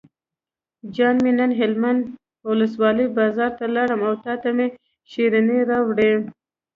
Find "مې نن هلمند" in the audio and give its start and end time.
1.23-2.01